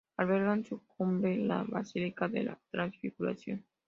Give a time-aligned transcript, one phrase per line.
[0.17, 3.63] Alberga en su cumbre la Basílica de la Transfiguración.